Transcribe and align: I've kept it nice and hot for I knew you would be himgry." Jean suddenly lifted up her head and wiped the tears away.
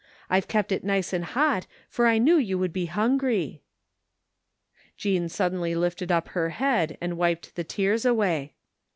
I've 0.31 0.47
kept 0.47 0.71
it 0.71 0.83
nice 0.83 1.13
and 1.13 1.23
hot 1.23 1.67
for 1.87 2.07
I 2.07 2.17
knew 2.17 2.37
you 2.37 2.57
would 2.57 2.73
be 2.73 2.87
himgry." 2.87 3.61
Jean 4.97 5.29
suddenly 5.29 5.75
lifted 5.75 6.11
up 6.11 6.29
her 6.29 6.49
head 6.49 6.97
and 6.99 7.19
wiped 7.19 7.53
the 7.55 7.63
tears 7.63 8.03
away. 8.03 8.55